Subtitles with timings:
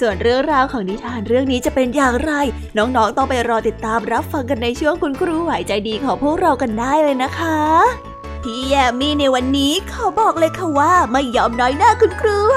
[0.00, 2.32] ส่วนเรื่องราวของนิทานเรื่องนี้จะเป็นอย่างไร
[2.76, 8.09] น้องๆต้องไปรอติดตามรับฟังกันในช่วงคุณครูไหวใจดีของพวกเรากันได้เลยนะคะ
[8.44, 12.56] พี่แยมมี่ในวันนี้ขาบอกเลยค่ะว่าไม่ยอมน้อยหน้าคุณครูไหว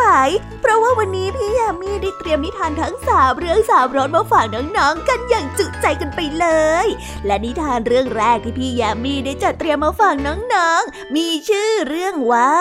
[0.61, 6.47] เพราะว่าวันนี้พี่แยมมี่ได้เตรียมนิทานทั้งสามเรื่องสามรสมาฝากน้องๆกันอย่างจุใจกันไปเล
[6.85, 6.87] ย
[7.25, 12.53] และนิทานเรื่องแรกที่พี่แยมมี่ได้จัดเตรียมมาฝากน้องๆ มีชื่อเรื่องว่า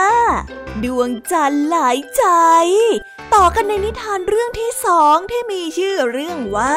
[0.84, 2.24] ดวงจันทร์หลายใจ
[3.34, 6.76] ต่อกันในนิทานเรื่องที่สองที่มีชื่อเรื่องว่า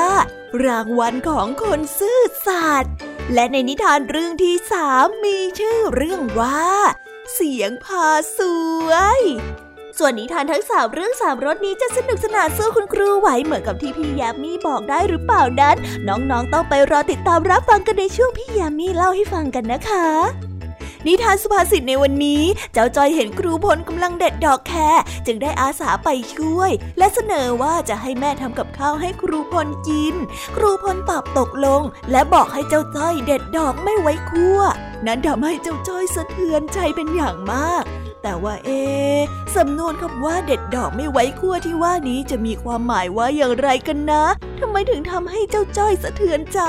[0.65, 2.95] รางวัลของคนซื่อสัตย์
[3.33, 6.63] และในนิทานเรื่องที่สามมีชื่อเรื่องว่า
[7.33, 8.39] เสียงพาส
[8.87, 9.21] วย
[9.97, 15.75] ส่วนนิทานทั้งสามเรื่องสามรสนี้จะสนุกสนานสู้คุณครูไหวเหมือนกับที่พี่ยามีบอกได้หรือเปล่านั้น
[16.07, 20.05] น้องๆต้องไปรอติดตามรับฟังกันในช่วงพี่ยามีเล่าให้ฟังกันนะคะ
[21.07, 30.15] นิทานสุภาษิตในวันนี้ เจ้าจอยเห็นครูพลกำลังเด็ดดอกแครจึงได้อาสาไปช่วย และเสนอว่าจะให้แม่ทำกับข้าวให้ครูพลกิน
[30.55, 31.81] ครูพลตอบตกลง
[32.11, 34.59] และบอกให้เจ้าจ้อยเด็ดดอกไม่ไว้คั่ว
[35.05, 37.83] นั้นทำให้เจ้าจ้อยสะเทือนใจเป็นอย่างมาก
[38.27, 38.81] แต่ว่าเอ๊
[39.55, 44.25] สำนวนคำว่าเด็ดดอกไม่ไว้คั่วที่ว่านี้จะมีความหมายว่าอย่างไรกันนะ
[44.59, 46.59] ทำไมถึงทำให้เจ้าจ้อยสะเทือนใจ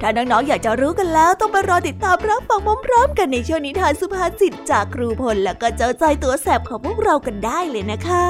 [0.00, 8.26] ถ้าน้องๆอยากจะรู้กันแล้วต้องไปรอติดตามรับฟังพร้อมๆกันในช่วงนิทานสุภาษิตจากครูพลและก็เจ้าจ้อยตัวแสบของพวกเรากันได้เลยนะคะ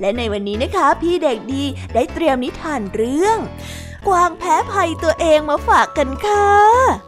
[0.00, 1.64] และในวันนี้นะคะ พี่เด็กดี
[1.94, 3.38] ได้เตรียมนิทานเรื่อง
[4.08, 7.07] กวางแพ้ภัยตัวเองมาฝากกันค่ะ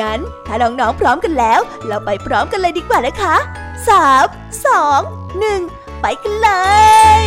[0.00, 3.36] งั้นถ้าน้องๆพร้อมกันแล้ว เราไปพร้อมกันเลยดีกว่านะคะ
[3.88, 4.26] สาม
[4.66, 5.00] สอง
[5.38, 5.60] หนึ่ง
[6.00, 6.50] ไปกันเล
[7.20, 7.22] ย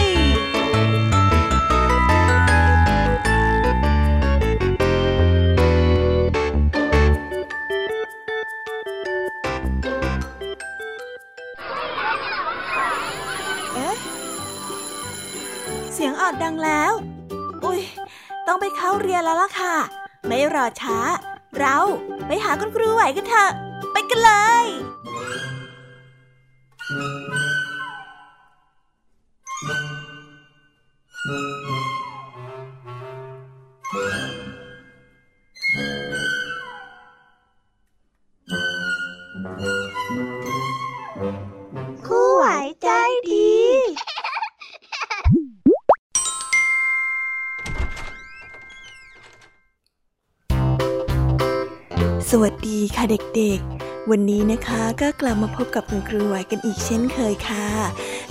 [13.74, 13.96] เอ๊ะ
[15.94, 16.92] เสียงออดดังแล้ว
[17.64, 17.82] อุ้ย
[18.48, 19.76] ต้องไปเข้าเรียนแล้วล่ะค่ะ
[20.28, 20.98] ไม่รอช้า
[21.60, 21.78] เรา
[22.28, 23.52] ไปหาคุณครูไหวกันเถอะ
[23.92, 24.32] ไปกันเล
[24.64, 24.66] ย
[33.96, 34.44] วัส
[52.85, 53.06] ดีค่ะ
[53.38, 57.68] เด็กๆ วันนี้นะคะก็กลับมาพบกับคุณครูไหวกันอีกเช่นเคยค่ะ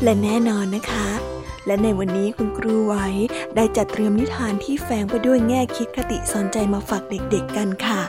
[0.02, 1.08] และแน่นอนนะคะ
[1.66, 2.94] และในวันนี้คุณครูไหว
[3.56, 8.02] ได้จัดเตรียมนิทานที่แฝงไปด้วยแง่คิดคติสอนใจมาฝากเด็กๆกันค่ะ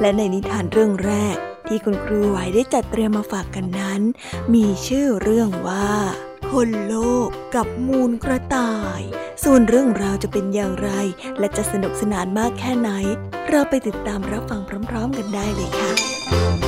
[0.00, 1.36] และในนิทานเรื่องแรก
[1.68, 4.00] ที่คุณครูไหวได้จัดเตรียมมาฝากกันนั้น
[4.54, 5.90] มีชื่อเรื่องว่า
[6.50, 9.00] คนโลกกับมูลกระต่าย
[9.44, 10.90] ส่วนเรื่องราวจะเป็นอย่างไร
[11.38, 12.90] และจะสนุกสนานมากแค่ไหน
[13.50, 14.60] เราไปติดตามรับฟัง
[14.90, 16.67] พร้อม ๆ กันได้เลยค่ะ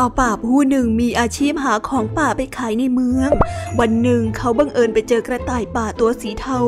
[0.00, 3.30] าวป่าผู้หนึ่งมีอาชีพหาของป่าไปขายในเมือง
[3.80, 6.58] วันหนึ่งเขาบังเอิญไปเจอกระต่ายป่าตัวสีเทา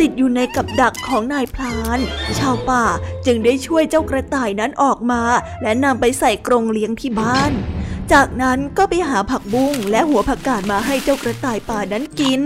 [0.00, 1.98] ติดอยู่ในกับดักของนายพลาน
[2.38, 2.84] ชาวป่า
[3.26, 5.22] จึงได้ช่วยเจ้ากระต่ายนั้นออกมา
[5.62, 7.52] และนำไปใส่กรงเลี้ยงที่บ้าน
[8.12, 12.40] จากนั้นก็ไปหาผักบุ้งและหัวผักกาดมาให้เจ้ากระต่ายป่านั้นกิน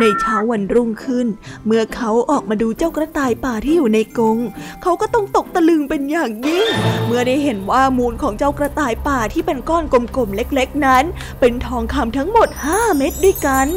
[0.00, 1.26] ในเช้าวันรุ่งขึ้น
[1.66, 4.38] เมื่อเขาออกมาดูเจ้ากระต่ายป่าที่อยู่ในกรง
[4.82, 6.68] เขาก็ต้องตกตะลึงเป็นอย่างยิ่ง
[7.06, 11.04] เมื่อได้เห็นว่ามูลของเจ้ากระต่ายป่าที่เป็นก้อนกลมๆเล็กๆนั้น
[11.40, 13.68] เป็นทองคำทั้งหมดห้าเม็ดด้วยกัน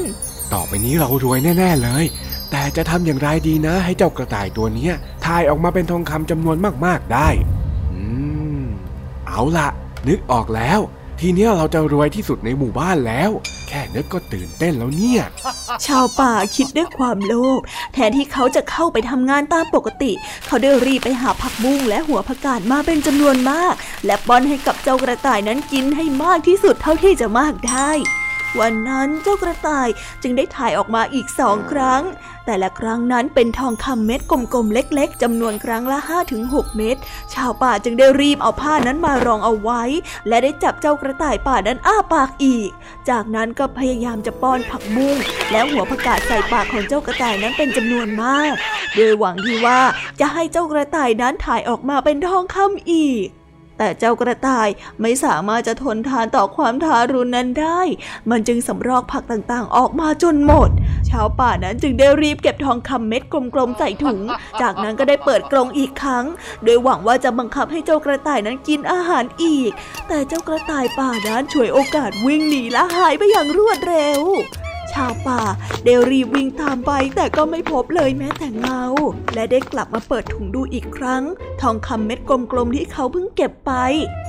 [0.53, 2.05] ต่อไปนี้เรารวยแน่ๆเลย
[2.51, 4.89] แต่จะทำอย่างไรดีนะ ให้เจ้ากระต่ายตัวนี้
[5.25, 7.29] ทายออกมาเป็นทองคำจำนวนมากๆได้
[7.93, 8.03] อื
[8.61, 8.63] ม
[9.27, 9.67] เอาละ
[10.07, 10.79] นึกออกแล้ว
[11.19, 13.31] ทีนี้เราจะรวยที่สุดในหมู่บ้านแล้ว
[13.67, 15.21] แค่นึกก็ตื่นเต้นแล้วเนี่ย
[15.85, 17.61] ชาวป่าคิดด้วยความโลภ
[17.93, 20.11] แทนที่เขาจะเข้าไปทำงานตามปกติ
[20.47, 23.73] เขาได้รีบไปหาผักบุ้งและหัวผักกาดมาเป็นจำนวนมาก
[24.05, 27.91] และป้อนให้กับเจ้ากระต่ายนั้นกินให้มากที่สุดเท่าที่จะมากได้
[28.59, 29.87] วันนั้นเจ้ากระต่าย
[30.21, 32.01] จึงได้ถ่ายออกมาอีกสองครั้ง
[32.45, 35.99] แต่ละครั้งนั้นเป็นทองคำเม็ดกลมๆเล็ก ๆจำนวนครั้งละ
[36.37, 36.95] 5-6 เม็ด
[37.33, 39.83] ชาวป่าจึงได้รีบเอาผ้านั้นมารองเอาไว้
[40.27, 42.69] และได้จับเจ้ากระต่ายป่านั้นอ้าปากอีก
[43.09, 45.17] จากนั้นก็พยายามจะป้อนผักบุ้ง
[45.51, 48.51] และหัวผักกาดใส่ปากของเจ้ากระต่ายนั้นเป็นจำนวนมาก
[48.95, 49.79] โดยหวังที่ว่า
[50.19, 53.27] จะให้เจ้ากระต่ายนั้นถ่ายออกมาเป็นทองคำอีก
[53.77, 54.67] แต่เจ้ากระต่าย
[55.01, 57.81] ไม่สามารถจะทนทานต่อความทารุณนั้นได้
[58.29, 60.69] มันจึงสำรอกผักต่างๆ ออกมาจนหมด
[61.09, 64.21] ชาวป่านั้นจึงได้รีบเก็บทองคำเม็ดกลมๆใส่ถุง
[64.61, 66.25] จากนั้นก็ได้เปิดกรงอีกครั้ง
[66.63, 69.71] โดยหวังว่าจะบังคับให้เจ้ากระต่ายนั้นกินอาหารอีก
[70.07, 74.21] แต่เจ้ากระต่ายป่านั้นช่วยโอกาสวิ่งหนีและหายไปอย่างรวดเร็ว
[74.93, 75.41] ชาวป่า
[75.83, 78.83] ได้รีบวิ่งตามไปแต่ก็ไม่พบเลยแม้แต่เงา
[79.33, 81.23] และได้กลับมาเปิดถุงดูอีกครั้ง
[81.61, 83.71] ทองคำเม็ดกลมๆที่เขาเพิ่งเก็บไป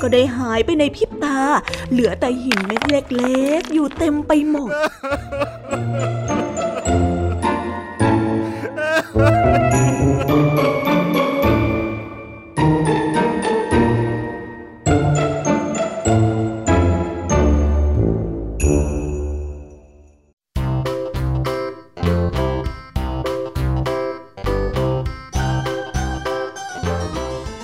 [0.00, 1.38] ก็ได้หายไปในพริบตา
[1.90, 4.70] เหลือแต่หินเม็ดเล็กๆ อยู่เต็มไปหมด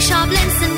[0.00, 0.77] shoplifts and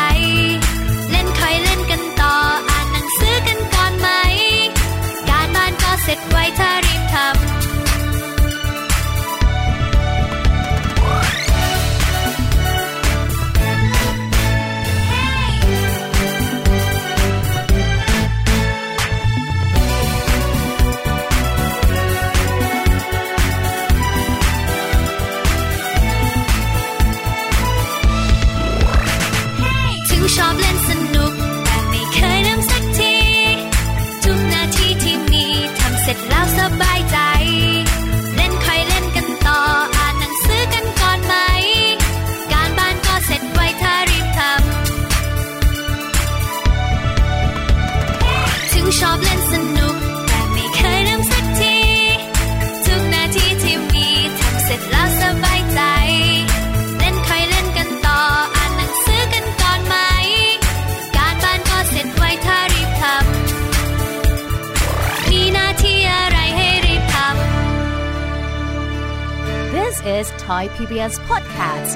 [70.61, 71.91] Thai PBS Podcast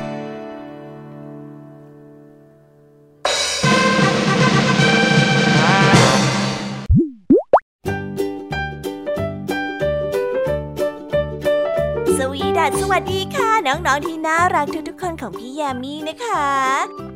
[12.18, 16.50] สวีดัสสวัสดีค่ะ น้อง ๆ ที่น่ารักทุกๆคนของพี่แยมมี่นะคะ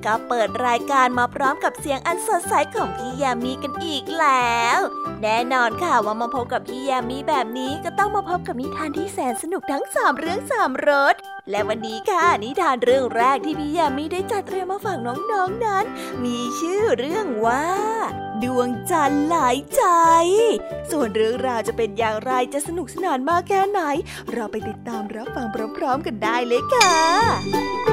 [0.05, 4.79] ก็เปิดรายการมาพร้อมกับเสียงอันสดใสของพี่แยมมี่กันอีกแล้ว
[5.23, 11.15] แน่นอนค่ะว่ามาพบกับพี่ยามีแบบนี้ก็ต้องมาพบกับนิทานที่แสนสนุกทั้งสามเรื่องสามรส
[11.49, 15.85] และวันนี้ค่ะนิทานเรื่องแรกที่พี่ยามีได้จัดเตรียมมาฝากน้องๆนนั้น
[16.23, 17.65] มีชื่อเรื่องว่า
[18.43, 19.83] ดวงจันทร์หลายใจ
[20.91, 23.81] ส่วนเรื่องราวจะเป็นอย่างไรจะสนุกสนานมากแค่ไหน
[24.33, 25.47] เราไปติดตามรับฟัง
[25.77, 27.88] พร้อมๆกันได้เลยค่ะ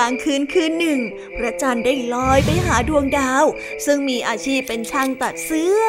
[0.00, 1.00] ลางคืนคืนหนึ่ง
[1.36, 3.44] พระจันทร์ได้ลอยไปหาดวงดาว
[3.86, 5.80] ซึ่งมีอาชีพเป็นช่างตัดเสื้อ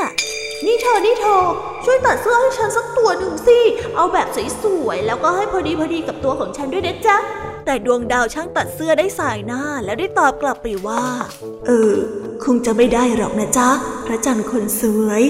[0.65, 1.43] นี่เธอ นี่เธอ
[1.85, 3.59] ช่วยตัดเสื้อให้ฉันสักตัวหนึ่งสิ
[3.95, 4.27] เอาแบบ
[4.63, 7.17] สวยๆ แล้วก็ให้พอดีพอดีกับตัวของฉันด้วยนะจ๊ะ
[7.65, 11.03] แต่ดวงดาวช่างตัดเสื้อได้สายหน้าแล้วได้ตอบกลับไปว่า
[11.67, 11.95] เออ
[12.43, 13.69] คงจะไม่ได้หรอกนะจ๊ะ
[14.05, 15.23] พระจันทร์คนสวย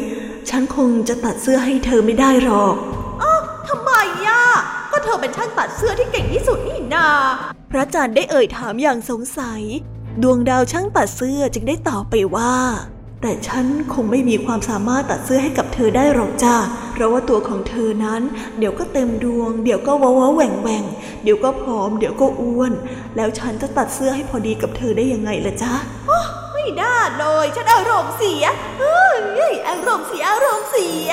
[0.50, 2.76] ฉันคงจะตัดเสื้อให้เธอไม่ได้หรอก
[3.22, 3.92] อ้าวทำไม
[4.26, 4.44] ย่ะ
[4.92, 7.08] ก็เธอเป็นช่างตัดเสื้อที่เก่งที่สุดนี่นา
[7.72, 9.62] พระจันทร์ได้เอ่ยถามอย่างสงสัย
[10.22, 12.54] ดวงดาวช่างตัดเสื้อจึงได้ตอบไปว่า
[13.22, 16.56] แต่ฉันคงไม่มีความสามารถตัดเสื้อให้กับเธอได้หรอกจ้า
[16.94, 18.22] เพราะว่าตัวของเธอนั้น
[18.58, 20.84] เดี๋ยวก็เต็มดวง เดี๋ยวก็ว้าวแหว่งแหว่ง
[21.24, 22.74] เดี๋ยวก็ผอม เดี๋ยวก็อ้วน
[23.16, 25.74] แล้วฉันจะตัดเสื้อให้พอดีกับเธอได้ยังไงล่ะจ๊ะ
[26.54, 28.44] ไม่ได้เลยฉันอารมณ์เสีย
[28.80, 29.10] เฮ้
[29.52, 31.10] ยอารมณ์เสียอารมณ์เสีย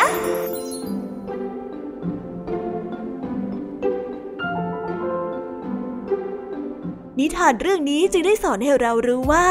[7.18, 9.46] นิทานเรื่องนี้จึงได้สอนให้เรารู้ว่า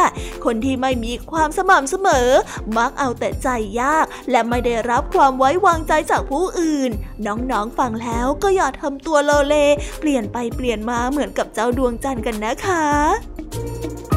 [0.45, 2.29] คนที่ไม่มีความสม่ำเสมอ
[2.77, 3.47] มักเอาแต่ใจ
[3.81, 6.91] ยาก และไม่ได้รับความไว้วางใจจากผู้อื่น
[7.25, 9.55] น้องๆฟังแล้วก็อย่าทำตัวโลเล
[10.00, 14.16] เปลี่ยนไปเปลี่ยนมาเหมือนกับเจ้าดวงจันทร์กันนะคะ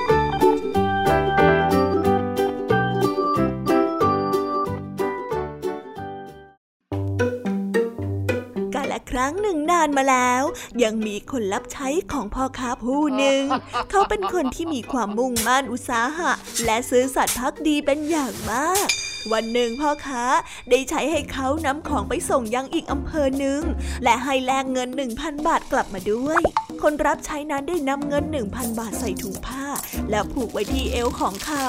[9.21, 10.43] รั้งหนึ่งนานมาแล้ว
[10.83, 13.43] ยังมีคนรับใช้ของพ่อค้าผู้หนึ่ง
[13.89, 16.31] เขาเป็นคนที่มีความมุ่งมั่นอุตสาหะ
[16.65, 18.87] และซื้อสัตว์พักดีเป็นอย่างมาก
[19.33, 20.23] วันหนึ่งพ่อค้า
[20.69, 23.61] ได้ใช้ให้เขานำของไปส่งยังอีกอำเภอหนึ่ง
[24.03, 26.41] และให้แลกเงินหนึ่งพันบาทกลับมาด้วย
[26.81, 29.65] คนรับใช้นั้นได้นำเงินหนึ่งพันบาทใส่ถุงผ้า
[30.11, 31.67] แล้วผูกไว้ที่เอวของเขา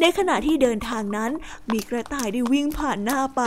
[0.00, 1.30] ในขณะที่เดินทางนั้น
[1.72, 3.42] มีกระต่ายได้วิ่งผ่านหน้าไป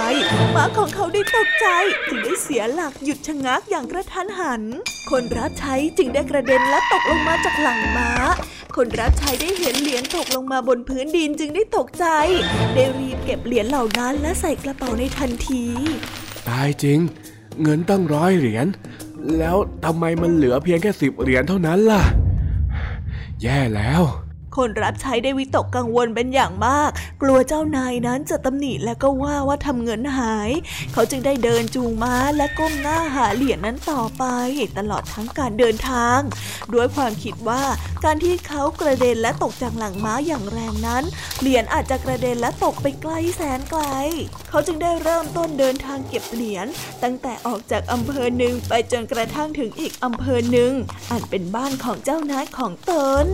[0.52, 1.68] หมาของเขาได้ตกใจ
[2.10, 4.64] จึงได้เสียหลักหยุดชะงักอย่างกระทันหัน
[5.10, 8.12] คนรับใช้จึงได้กระเด็นและตกลงมาจากหลังม้า
[8.76, 12.06] คนรับใช้ได้เห็นเหรียญตกลงมาบนพื้นดินจึงได้ตกใจ
[12.76, 15.64] ได้รีบเก็บเหรียญเหล่านั้นและใส่กระเป๋าในทันที
[16.50, 17.00] ตายจริง
[17.62, 18.68] เงินตั้งร้อยเหรียญ
[19.38, 22.04] แล้วทำไมมันเหลือเพียงแค่สิบเหรียญเท่านั้นล่ะ
[23.42, 24.02] แย่แล้ว
[24.56, 26.90] คนรับใช้ได้วิตกกังวลเป็นอย่างมาก
[27.22, 30.52] กลัวเจ้านายนั้นจะตำหนิและก็ว่าว่าทำเงินหาย
[30.94, 34.24] เขาจึงได้เดินจูงม้าและก้มหน้าหาเหรียญนนั้นต่อไป
[34.78, 36.20] ตลอดทั้งการเดินทาง
[36.74, 37.64] ด้วยความคิดว่า
[38.06, 41.04] การที่เขากระเด็นและตกจากหลังม้าอย่างแรงนั้น
[41.40, 43.84] เหรียญอาจจะกระเด็นและตกไปไกลแสนไกล
[44.50, 46.68] เขาจึงได้เริ่มต้นเดินทางเก็บเหรียญ
[47.04, 50.74] ตั้งแต่ออกจากอำเภอหนึ่งไปจนกระทั่งถึงอีกอำเภอหนึ่ง
[51.12, 52.92] อันเป็นบ้านของเจ้านายของต
[53.24, 53.28] น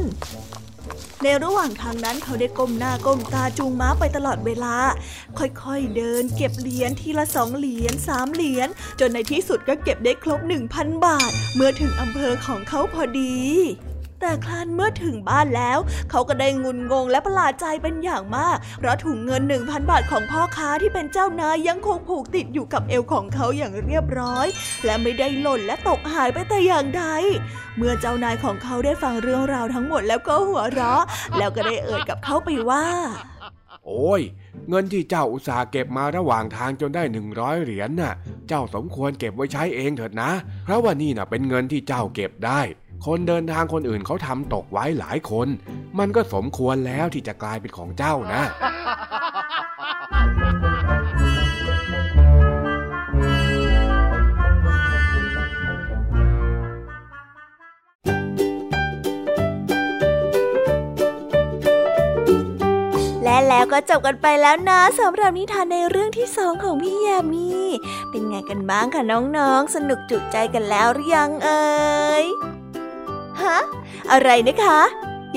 [1.23, 4.75] ในระหว่างทางนั้นเขาได้ก้มหน้าก้มตาจูงม้าไปตลอดเวลา
[5.39, 8.67] ค่อยๆเดินเก็บเหรียญทีละสองเหรียญสามเหรียญ
[8.99, 13.37] จนในที่สุดก็เก็บได้ครบหนึ่งพันบาท เมื่อถึงอำเภอของเขาพอดี
[14.21, 24.47] แต่ครั้นเมื่อถึงบ้านแล้ว เขาก็ได้งุนงงและประหลาดใจเป็นอย่างมาก เพราะถุงเงินหนึ่งพันบาทของพ่อค้าที่เป็นเจ้านายยังคงผูกติดอยู่กับเอวของเขาอย่างเรียบร้อย
[24.85, 27.03] และไม่ได้หล่นและตกหายไปแต่อย่างใด
[27.77, 31.03] เมื่อเจ้านายของเขาได้ฟังเรื่องราวทั้งหมดแล้วก็หัวเราะ
[31.37, 32.85] แล้วก็ได้เอ่ยกับเขาไปว่า
[33.85, 34.21] โอ้ย
[34.69, 38.13] เงินที่เจ้าอุตส่าห์เก็บมาระหว่างทางจนได้หนึ่งร้อยเหรียญน่ะ
[38.47, 40.31] เจ้าสมควรเก็บไว้ใช้เองเถิดนะ
[40.63, 42.61] เพราะว่านี่น่ะเป็นเงินที่เจ้าเก็บได้
[43.05, 45.47] คนเดินทางคนอื่นเขาทำตกไว้หลายคน
[45.99, 48.41] มันก็สมควรแล้วที่จะกลายเป็นของเจ้านะ
[63.23, 67.49] และแล้วก็จบกันไปแล้วนะสำหรับนิทานในเรื่องที่สองของพี่ยามี
[68.09, 71.65] เป็นไงกันบ้างคะน้องๆ สนุกจุใจกันแล้วหรือยังเอ่
[72.23, 72.25] ย
[73.43, 73.57] ฮะ
[74.11, 74.79] อะไรนะคะ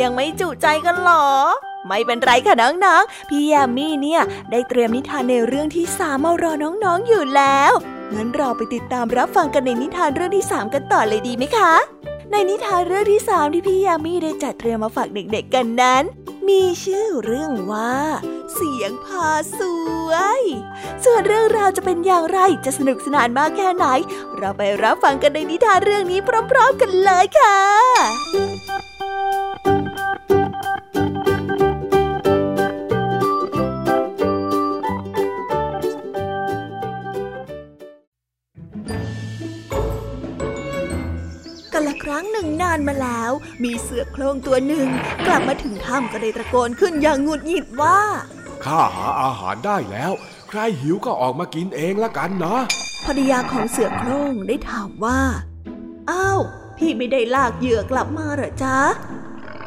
[0.01, 1.27] ยังไม่จุใจกันหรอ
[1.87, 7.73] ไม่เป็นไรค่ะน้องๆ พี่ยามีเนี่ย ได้เตรียมนิทานในเรื่องที่สามมารอน้องๆอยู่แล้ว
[8.15, 11.73] งั้นเราไปติดตามรับฟังกันในนิทานเรื่องที่สามกันต่อเลยดีไหมคะ
[12.31, 16.03] ในนิทานเรื่องที่สามที่พี่ยามีได้จัดเตรียมมาฝากเด็กๆกันนั้น
[16.49, 17.95] มีชื่อเรื่องว่า
[18.55, 19.61] เสียงพาส
[20.09, 20.43] วย
[21.05, 23.87] ส่วนเรื่องราวจะเป็นอย่างไรจะสนุกสนานมากแค่ไหน
[24.37, 27.59] เราไปรับฟังกันในนิทานเรื่องนี้พร้อม ๆ กันเลยค่ะ
[42.03, 43.33] ครั้งหนึ่งนานมาแล้ว
[43.65, 44.89] มีเสือโคร่งตัวหนึ่ง
[45.27, 47.99] กลับมาถึงถ้ำก็ได้ตะโกนขึ้นอย่างหงุดหงิดว่า
[48.65, 50.13] ข้าหาอาหารได้แล้ว
[50.49, 52.57] ใครหิวก็ออกมากินเองละกันนะ
[53.05, 55.21] ภรรยาของเสือโคร่งได้ถามว่า
[56.11, 56.41] อ้าว
[56.77, 58.77] พี่ไม่ได้ลากเหยื่อกลับมาเหรอจ๊ะ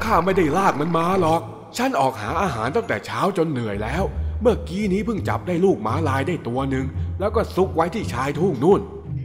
[0.03, 1.41] ข้าไม่ได้ลากมันมาหรอก
[1.77, 4.03] ฉันออกหาอาหารตั้งแต่เช้าจนเหนื่อยแล้ว
[4.41, 6.85] เมื่อกี้นี้เพิ่งจับได้ลูกหมาลายได้ตัวหนึ่ง
[7.19, 8.81] แล้วก็ซุกไว้ที่ชายทุ่งนู่น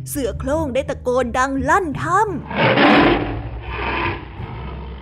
[0.09, 2.29] เสือโคร่งได้ตะโกนดังลั่นถ้ำ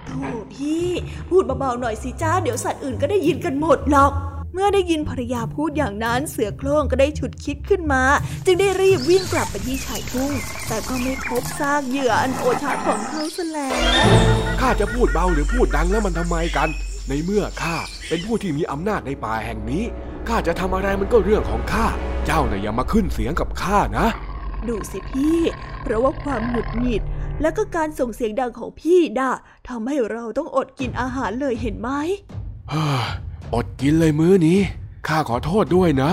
[0.06, 0.86] โธ่พี่
[1.30, 4.12] พูดเบาๆหน่อยสิจ้า เดี๋ยวสัตว์อื่นก็ได้ยินกันหมดหรอก
[4.54, 8.02] เมื่อได้ยินภรรยาพูดอย่างนั้น เสือโคร่งก็ได้ฉุดคิดขึ้นมา
[8.46, 10.32] จึงได้รีบวิ่งกลับไปที่ชายทุ่ง
[10.68, 13.74] แต่ก็ไม่พบซากเหยื่ออันโอชาของเขาซะแล้ว
[14.60, 16.68] ข้าจะพูดเบาหรือพูดดังแล้วมันทำไมกัน
[17.08, 17.76] ในเมื่อข้า
[18.08, 19.84] เป็นผู้ที่มีอำนาจในป่าแห่งนี้
[20.28, 21.86] ข้าจะทำอะไรมันก็เรื่องของข้า
[22.26, 24.06] เจ้าน่ะอย่ามาขึ้นเสียงกับข้านะ
[24.68, 25.38] ดูสิพี่
[25.82, 27.02] เพราะว่าความหงุดหงิด
[27.40, 29.32] และก็การส่งเสียงดังของพี่ด่า
[29.68, 31.90] ทำให้เราต้องอดกินอาหารเลยเห็นไหม
[33.54, 34.58] อดกินเลยมื้อนี้
[35.06, 36.12] ข้าขอโทษด้วยนะ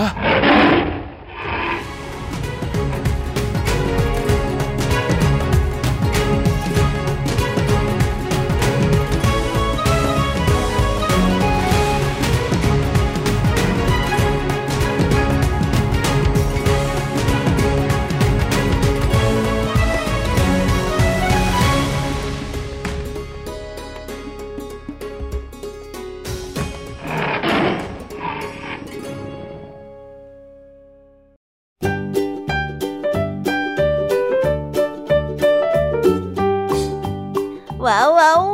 [37.84, 38.53] wow, wow,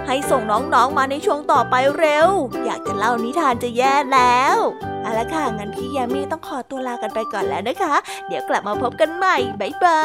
[0.07, 2.29] ให้ส่งน้องๆมาในช่วงต่อไปเร็ว
[2.65, 4.57] อยากจะเล่านิทานจะแย่แล้ว
[5.03, 7.95] เอาละค่ะ งั้นพี่ยามีต้องขอตัวลากันไปก่อนแล้วนะคะ
[8.29, 10.03] เดี๋ยวกลับมาพบกันใหม่ บ๊ายบา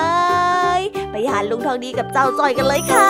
[0.77, 0.79] ย
[1.11, 3.09] ไปหาลุงทองดีกับเจ้าจอยกันเลยค่ะ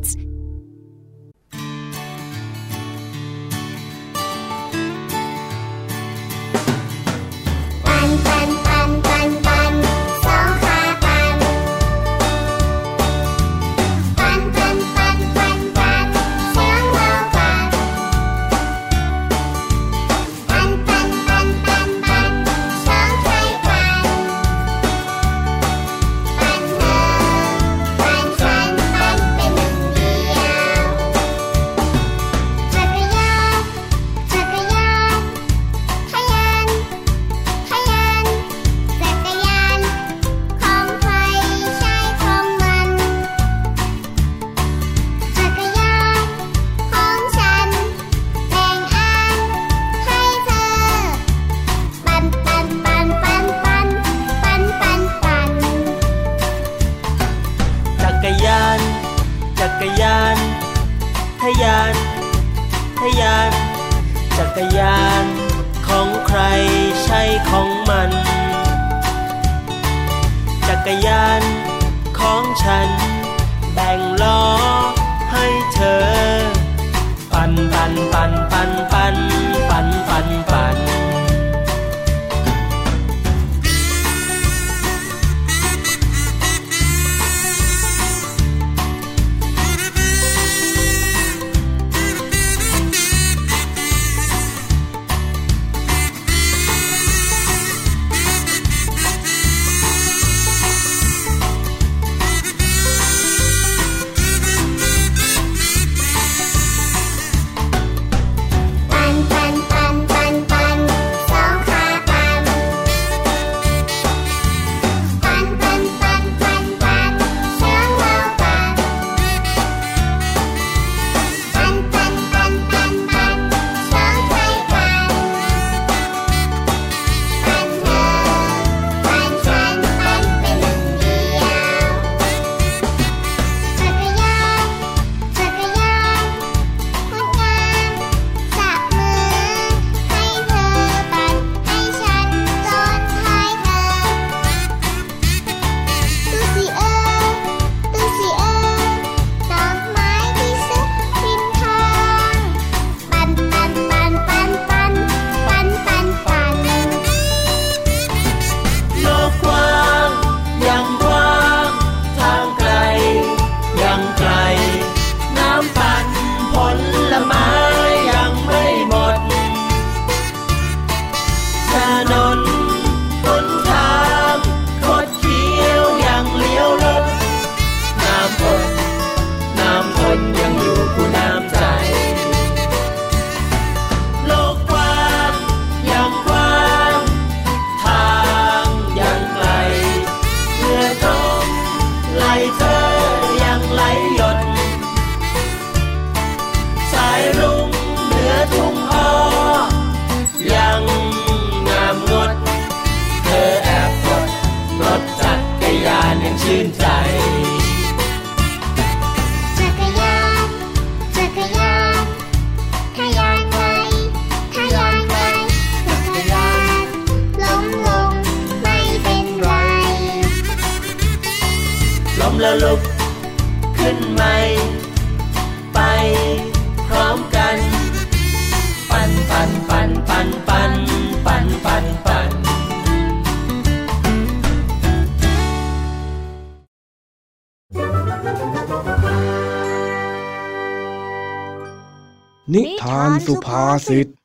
[243.91, 244.20] ภ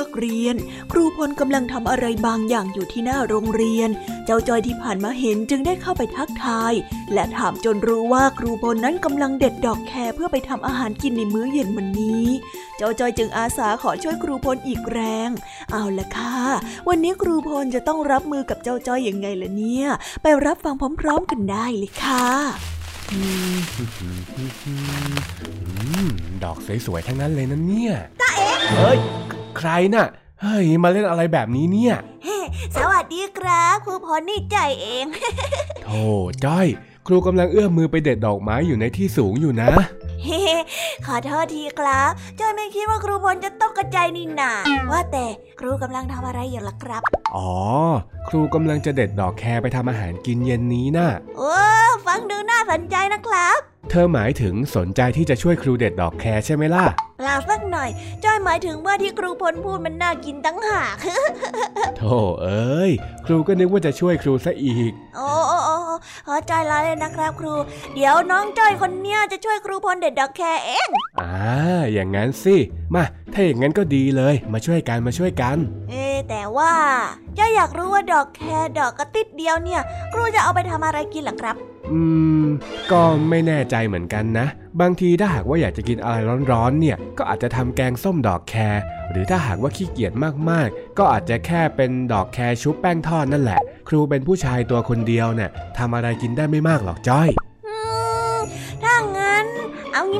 [0.00, 0.56] าษิตเรียน
[0.92, 3.90] ครูพลกำลังทำอะไรบางอย่างอยู่ที่หน้าโรงเรียน
[4.26, 6.72] เจ้าจอยที่ผ่านมาเห็นจึงได้เข้าไปทักทาย
[7.12, 12.26] และถามจนรู้ว่าครูพลนั้นกำลังเด็ดดอกแครเพื่อไปทำอาหารกินในมื้อเย็นวันนี้
[12.76, 15.30] เจ้าจอยจึงอาสาขอช่วยครูพลอีกแรง
[15.72, 16.36] เอาละค่ะ
[16.88, 19.86] วันนี้ครูพลจะต้องรับมือกับเจ้าจอยยังไงล่ะเนี่ย
[20.22, 22.26] ไปรับฟังพร้อมๆกันได้เลยค่ะ
[26.44, 28.98] ดอกสวยๆ ทั้งนั้นเลยนะเนี่ยตาเอ๋เฮ้ย
[29.58, 30.06] ใครน่ะ
[30.42, 31.94] เฮ้ย มาเล่นอะไรแบบนี้เนี่ย
[32.76, 35.06] สวัสดีครับครูพรนี่ใจเอง
[35.84, 36.04] โธ่
[36.44, 36.66] จ้อย
[37.06, 39.68] ครูกำลังเอื้อมมือไปเด็ดดอกไม้อยู่ในที่สูงอยู่นะ
[40.24, 40.40] เฮ้
[41.06, 44.52] ขอโทษทีครับจอยไม่คิดว่าครูพลจะตกกระจายนี่นา
[44.90, 45.26] ว่าแต่
[45.60, 47.02] ครูกำลังทำอะไรอยู่ล่ะครับ
[47.36, 47.50] อ๋อ
[48.28, 51.54] ครูกำลังจะเด็ดดอกแครไปทำอาหารกินเย็นนี้นะ่ะโอ้
[52.06, 53.60] ฟังดูน่าสนใจนะครับ
[53.90, 56.84] เธอหมายถึงสนใจที่จะช่วยครูเด็ดดอกแครใช่ไหมล่ะ
[57.18, 57.90] เปล่าสักหน่อย
[58.24, 60.96] จ้อยหมายถึงว่าที่ครูพลพูดมันน่ากินตั้งหาก
[61.96, 62.90] โธ่เอ้ย
[63.26, 65.76] ครูก็นึกว่าจะช่วยครูซะอีก โอ้โอ้โอ้
[66.26, 67.54] ขอใจลาเลยนะครับครู
[67.94, 70.88] เดี๋ยวน้องจ้อยคนเนี้ยจะช่วยครูพลเด็ดดอกแครเอง
[71.20, 71.36] อ่า
[71.92, 72.56] อย่างงั้นสิ
[72.94, 75.56] มา ถ้าอย่างงั้นก็ดีเลย มาช่วยกันมาช่วยกัน
[75.90, 76.72] เอ๊แต่ว่า
[77.38, 79.80] จ้อยอยากรู้ว่าดอกแครดอกกระติดเดียวเนี่ย
[80.12, 81.56] ครูจะเอาไปทำอะไรกินหรอครับ
[81.92, 82.00] อื
[82.44, 82.46] ม
[82.92, 84.46] ก็ไม่แน่ใจเหมือนกันนะ
[84.80, 86.16] บางทีถ้าหากว่าอยากจะกินอะไร
[86.52, 88.76] ร้อนๆ เนี่ย ก็อาจจะทำแกงส้มดอกแคร
[89.10, 90.12] หรือถ้าหากว่าขี้เกียจ
[90.50, 97.28] มากๆ ก็อาจจะแค่เป็นดอกแครชุบแป้งทอดนั่นแหละ ครูเป็นผู้ชายตัวคนเดียวเนี่ยทำอะไรกินได้ไม่มากหรอกจ้อย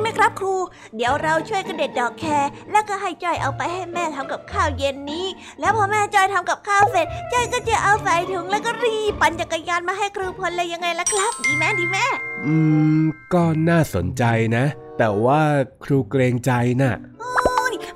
[0.01, 0.55] ไหมครับครู
[0.95, 5.25] เดี๋ยวเราช่วยกันเด็ดดอกแครแล้วก็ให้จ้อยเอาไปให้แม่ทำกับข้าวเย็นนี้
[5.59, 12.05] แล้วพอแม่จ้อยทำกับข้าวเสร็จจ้อยก็จะเอาใส่ถุงแล้วก็รีบปั่นจักรยานมาให้ครูพลเลยยังไงล่ะครับ ดีแม่ดีแม่
[12.45, 12.55] อื
[12.99, 14.23] ม ก็น่าสนใจ
[14.55, 14.65] นะ
[14.97, 15.41] แต่ว่า
[15.83, 16.95] ครูเกรงใจนะ่ะ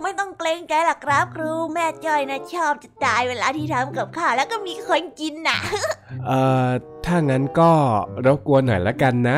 [0.01, 5.59] ไม่ต้องเกรงใจหรอกครับครูแม่จ้อยนะชอบจะตายเวลาที่ทำกับข้าวแล้วก็มีคนกินน่ะ
[6.27, 6.69] เอ่อ
[7.05, 7.71] ถ้างั้นก็
[8.25, 9.37] รบกวนหน่อยละกันนะ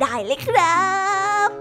[0.00, 0.74] ได้เลยครั
[1.18, 1.19] บ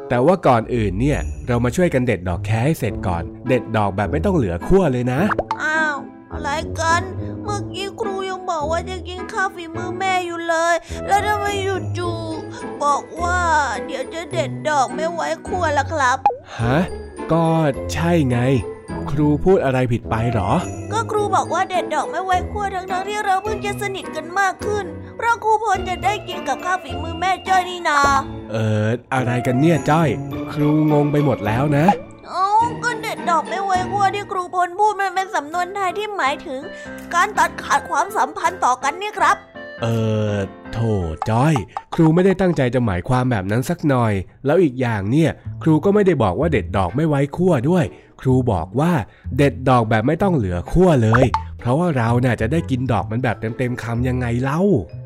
[0.09, 5.21] แต่ว่าก่อนอื่นเนี่ย เรามาช่วยกันเด็ดดอกแคให้เสร็จก่อน เด็ดดอกแบบไม่ต้องเหลือขั้วเลยนะ
[5.63, 5.97] อ้าว
[6.31, 7.01] อะไรกัน
[7.43, 10.75] เมื่อกี้ครูยังบอกว่าจะกินข้าวฝีมือแม่อยู่เลย
[11.07, 12.17] แล้วทำไมอยู่จู่
[12.83, 13.41] บอกว่า
[13.85, 16.17] เดี๋ยวจะเด็ดดอกไม่ไว้ขั้วละครับ
[16.59, 16.77] ฮะ
[17.31, 17.45] ก็
[17.93, 18.39] ใช่ไง
[19.11, 20.51] ครูพูดอะไรผิดไปหรอ
[20.91, 24.85] ก็ครูบอกว่าเด็ดดอกไม่ไว้ขั้วทั้งทั้งที่เราเพิ่งจะสนิทกันมากขึ้น
[25.17, 27.99] เพราะครูพลจะได้กินกับข้าวฝีมือแม่จ้อยนี่นา
[28.51, 30.09] เอออะไรกันเนี่ยจ้อย
[30.53, 31.85] ครูงงไปหมดแล้วนะ
[32.31, 32.45] อ๋อ
[32.83, 36.61] ก็เด็ดดอกไม่ไว้ขั้วที่ครูพลพูดมันเป็นสำนวนไทยที่หมายถึง
[37.13, 39.37] การตัดขาดความสัมพันธ์ต่อกันนี่ครับ
[39.81, 39.87] เอ
[40.31, 40.33] อ
[40.73, 40.79] โถ
[41.29, 41.55] จ้อย
[41.93, 44.13] ครูไม่ได้ตั้งใจจะหมายความแบบนั้นสักหน่อย
[44.45, 45.29] แล้วอีกอย่างเนี่ย
[45.63, 47.85] ครูก็ไม่ได้บอกว่าเด็ดดอกไม่ไว้ขั้วด้วย
[48.19, 48.91] ครูบอกว่า
[49.37, 51.25] เด็ดดอกแบบไม่ต้องเหลือขั้วเลย
[51.59, 54.59] เพราะว่าเราเนี่ยจะได้กินดอกมันแบบเต็มๆคำยังไงเล่า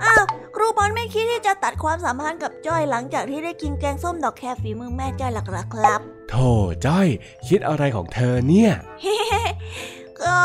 [0.04, 0.26] อ้าว
[0.56, 6.50] ครูบอลไม่คิดที่จะตัดความสัมพันธ์กับจ้อยหลังจากที่ได้กินแกงส้มดอกแครฝีมือแม่จ้อยหลักๆครับโธ่
[6.86, 7.08] จ้อย
[7.48, 8.72] คิดอะไรของเธอเนี่ย
[10.22, 10.40] ก็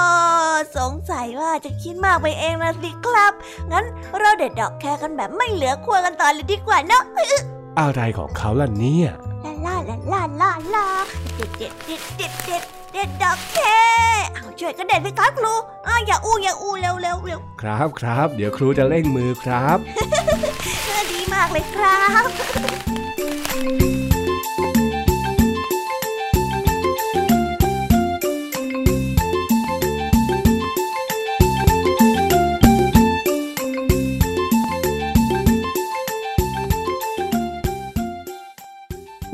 [0.76, 3.32] สงสัยว่าจะคิดมากไปเองนะสิครับ
[3.72, 3.84] งั้น
[4.18, 7.04] เราเด็ดดอกแครกันแบบไม่เหลือขั้วกันต่อเลยดีกว่าเนาะ
[7.80, 9.08] อะไรของเขาล่ะเนี่ย
[9.44, 9.76] ลาลา
[10.12, 10.86] ลาลาลา
[11.36, 12.62] เด็ดเด็ดเด็ดเด็ดเด็ด
[12.92, 13.58] เด็ดดอกแค
[14.34, 15.54] เอาช่วยกันเด็ดสิครับครู
[15.86, 19.78] อ้าอย่าอู้อย่าอู้เร็วเร็วเร็วครับครับ เดี๋ยวครูจะเร่งมือครับ
[21.12, 22.28] ดีมากเลยครับ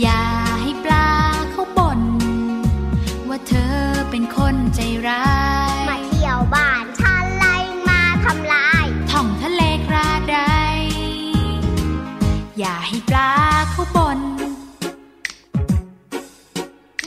[0.00, 0.24] อย่า
[0.62, 1.08] ให้ปลา
[1.50, 2.00] เขาบ่น
[3.28, 3.74] ว่าเธอ
[4.10, 5.26] เป็นคนใจร้า
[5.74, 7.56] ย มาเที่ยวบ้านฉันไล่
[7.88, 10.38] มาทำลายท่องทะเลกระได
[12.58, 13.30] อย่าให้ปลา
[13.70, 14.20] เขาบ่น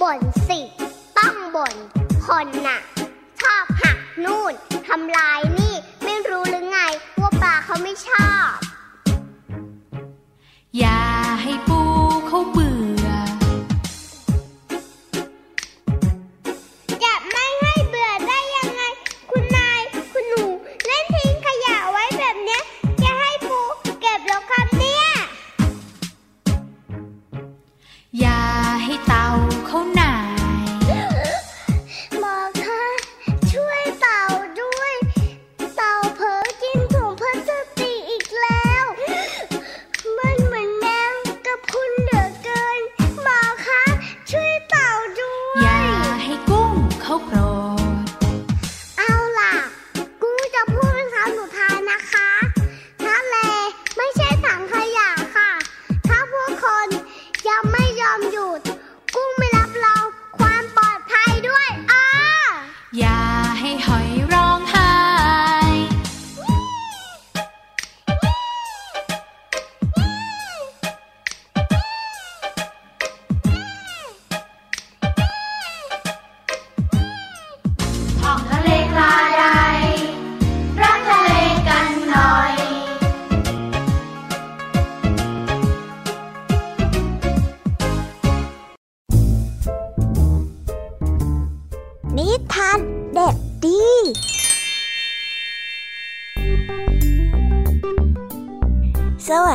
[0.01, 0.59] บ่นสิ
[1.17, 1.75] ต้องบ่น
[2.25, 2.79] คนน่ะ
[3.41, 4.53] ชอบหักนู่น
[4.87, 5.73] ทำลายนี่
[6.03, 6.79] ไม่รู้หรือไง
[7.21, 8.51] ว่าปลาเขาไม่ชอบ
[10.79, 11.01] อย่า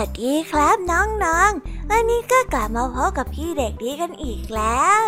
[0.03, 5.05] วัสดีครับน้องๆ วันนี้ก็กลับมาพบกับพี่เด็กดีกันอีกแล้ว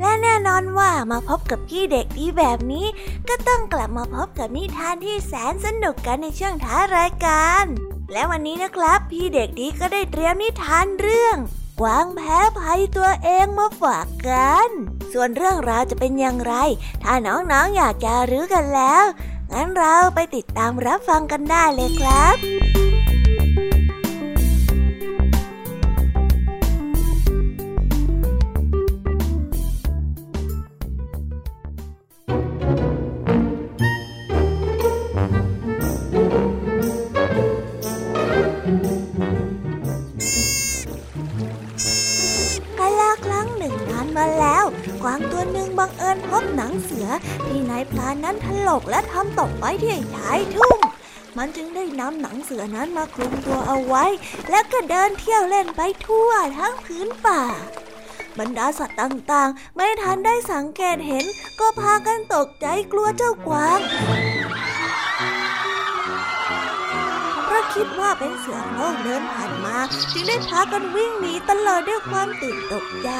[0.00, 2.86] และแน่นอนว่ามาพบกับพี่เด็กดีแบบนี้
[3.28, 7.64] ก็ต้องกลับมาพบกับนิทานที่แสนสนุกกันในช่วงท้ารายการ
[8.12, 11.36] และวันนี้นะครับพี่เด็กดีก็ได้เตรียมนิทานเรื่อง
[11.80, 14.68] กวางแพ้ภัยตัวเองมาฝากกัน
[15.12, 16.54] ส่วนเรื่องราวจะเป็นอย่างไร
[17.02, 19.04] ถ้าน้องๆออยากจะรู้กันแล้ว
[19.52, 22.89] งั้นเราไปติดตามรับฟังกันได้เลยครับ
[47.90, 50.78] พลานนั้นถลกและทำตกไว้ที่ท้ายทุ่ง
[51.38, 54.04] มันจึงได้นำหนังเสือนั้นมาคลุมตัวเอาไว้
[54.50, 57.42] แล้วก็เดินเที่ยวเล่นไปทั่วทั้งพื้นป่า
[58.38, 61.24] บรรดาสัตว์ต่างๆ ไม่ทันได้สังเกตเห็น
[61.60, 63.78] ก็พากันตกใจกลัวเจ้ากวาง
[67.44, 69.76] เพราะคิดว่าเป็นเสือโคร่งเดินผ่านมา
[70.12, 73.10] จึงได้พากันวิ่งหนีตลอดด้วยความตื่นตกใจ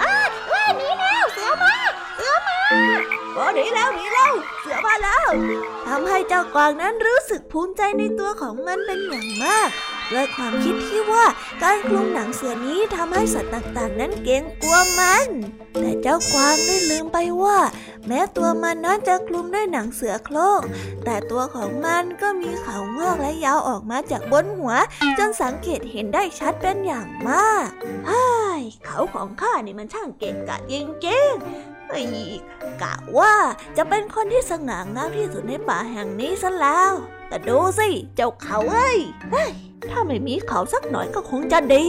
[0.00, 0.14] อ้า
[0.50, 1.74] ว่หนีแล้วเสือมา
[2.16, 5.28] เสือมา โอ้หนีแล้วหนีแล้วเสือมาแล้ว
[5.86, 9.68] ทำให้เจ้ากวางนั้นรู้สึกภูมิใจในตัวของมันเป็นอย่างมาก
[10.12, 11.24] ด้วยความคิดที่ว่า
[11.62, 15.28] การคลุมหนังเสือนี้ทำให้สัตว์ต่างๆ นั้นเกรงกลัวมัน
[15.80, 17.58] แต่เจ้ากวางได้ลืมไปว่า
[18.06, 20.60] แม้ตัวมันนั้นจะคลุมด้วยหนังเสือโคร่ง
[21.04, 24.74] แต่ตัวของมันก็มีเขางอกและยาวออกมาจากบนหัว
[25.18, 27.68] จนสังเกตเห็นได้ชัดเป็นอย่างมาก
[28.06, 28.26] เฮ้
[28.58, 30.74] ยเขาของข้านี่มันช่างเก่งกาจจ
[31.06, 31.73] ริงๆ
[32.82, 33.34] กะว่า
[33.76, 36.92] จะเป็นคนที่สง่างามที่สุดในป่าแห่งนี้ซะแล้ว
[37.28, 38.98] แต่ดูสิ เจ้าเขาเอ้ย
[39.32, 39.52] เฮ้ย
[39.90, 41.84] ถ้าไม่มีเขาสักหน่อยก็คงจะดี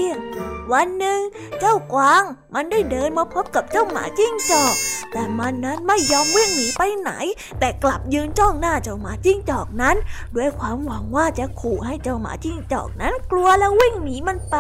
[0.74, 1.20] วันหนึ่ง
[1.60, 2.24] เจ้ากวาง
[2.54, 4.76] มันได้เดินมาพบกับเจ้าหมาจิ้งจอก
[5.12, 7.12] แต่มันนั้นไม่ยอมวิ่งหนีไปไหน
[7.60, 9.96] แต่กลับยืนจ้องหน้าเจ้าหมาจิ้งจอกนั้น
[10.36, 14.58] ด้วยความหวังว่าจะขู่ให้เจ้าหมาจิ้งจอกนั้น กลัวแล้ววิ่งหนีมันไป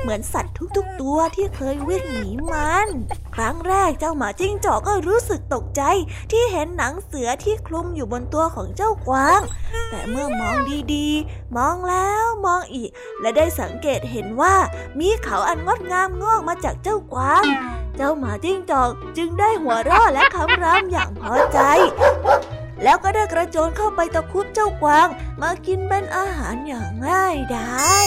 [0.00, 2.88] เหมือนสัตว์ทุกๆ ตัวที่เคยวิ่งหนีมัน
[3.34, 5.82] ครั้งแรกเจ้าหมาจิ้งจอกก็รู้สึกตกใจ
[6.30, 9.40] ที่เห็นหนังเสือที่คลุมอยู่บนตัวของเจ้ากวาง
[9.90, 10.56] แต่เมื่อมอง
[10.94, 12.90] ดีๆ มองแล้วมองอีก
[13.20, 14.54] และได้สังเกตเห็นว่า
[14.98, 17.44] มีเขาอันงดงามงอกมาจากเจ้ากวาง
[17.96, 21.58] เจ้าหมาจิ้งจอกจึงได้หัวเราะและคำรามอย่างพอใจ
[22.82, 25.08] แล้วก็ได้กระโจนเข้าไปตะคุบเจ้ากวาง
[25.42, 27.72] มากินเป็นอาหารอย่างง่ายดา
[28.04, 28.06] ย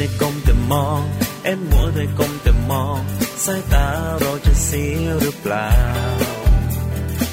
[0.00, 1.00] แต่ก้มแต่มอง
[1.44, 3.00] เอ็มมัวแต่ก้มแต่มอง
[3.44, 3.86] สายตา
[4.20, 5.70] เราจะเสียหรือเปล่า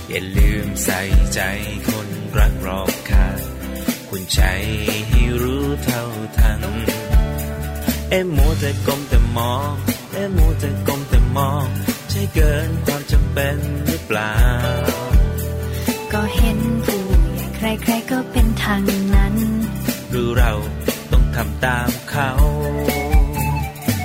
[0.10, 1.00] อย่าลืมใส่
[1.34, 1.42] ใจ
[1.88, 3.28] คนรักรอบค่า
[4.10, 4.42] คุณใจ
[5.10, 6.04] ให้รู้เท่า
[6.38, 6.62] ทัน
[8.10, 9.72] เอ็มมัวแต่ก้มแต่มอง
[10.14, 11.66] เอ็มมัวแต่ก้มแต่มอง
[12.10, 13.58] ใช่เกินความจำเป็น
[13.88, 14.36] หรือเปล่า
[16.14, 17.04] ก็เห็นผู้
[17.56, 18.82] ใครๆก็เป็นทาง
[19.16, 19.36] นั้น
[20.10, 20.54] หรือเรา
[21.36, 22.34] ทำตาม เขา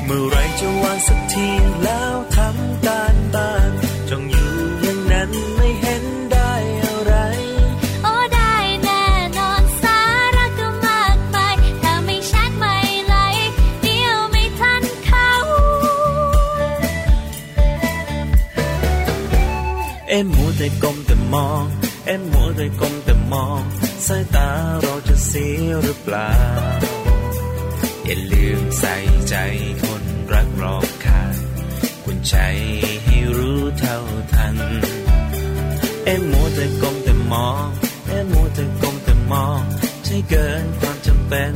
[0.04, 1.48] เมื่อไรจะวางสักที
[1.84, 3.70] แล้วทำการบ้าน
[4.10, 4.52] จงอยู่
[4.82, 6.52] อย่างนั้นไม่เห็นได้
[6.84, 7.14] อะไร
[8.02, 8.54] โอ้ได้
[8.84, 9.04] แน่
[9.38, 10.00] นอนสา
[10.36, 13.14] ระก็มากมายถ้าไม่ชัดไม่ไหล
[13.82, 15.30] เดียวไม่ทันเขา
[20.08, 21.64] เอ็มมัวแต่ก้มแต่มอง
[22.06, 23.62] เอ็มมัวแต่ก้มแต่มอง
[24.06, 24.48] สายตา
[24.82, 26.30] เราจะเสียหรือเปล่า
[28.10, 28.96] อย่าลืมใส่
[29.28, 29.34] ใจ
[29.82, 31.22] คนรักรอบค่า
[32.04, 32.36] คุณใจ
[33.04, 33.98] ให้รู้เท่า
[34.32, 34.56] ทัน
[36.04, 37.66] เอ็มมัวแต่ก้มแต่มอง
[38.08, 39.62] เอ็มมัวแต่ก้มแต่มอง
[40.04, 41.54] ใช่เกินความจำเป็น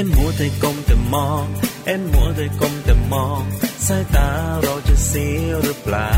[0.00, 1.44] เอ็มมัวแต่กลมแต่มอง
[1.86, 3.42] เอ็มมัวแต่กลมแต่มอง
[3.86, 4.28] สายตา
[4.62, 6.12] เราจะเสียหรือเปล่า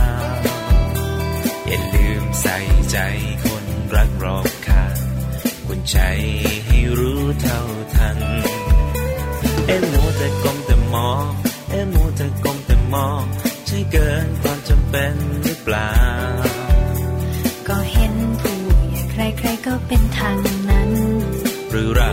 [1.66, 2.56] อย่าลืมใส่
[2.90, 2.98] ใจ
[3.44, 3.64] คน
[3.94, 4.98] รักรอบข้าง
[5.66, 5.98] คุณใจ
[6.66, 7.60] ให้รู้เท่า
[7.94, 8.18] ทัน
[9.66, 11.26] เอ็มมัวแต่กลมแต่มอง
[11.70, 13.22] เอ็มมัวแต่กลมแต่มอง
[13.66, 15.14] ใช่เกินความจำเป็น
[15.44, 15.92] หรือเปล่า
[17.68, 18.56] ก็เห็นผู้
[18.90, 20.36] ใหญ่ใครๆก็เป็นทาง
[20.70, 20.90] นั้น
[21.70, 22.12] หรือเรา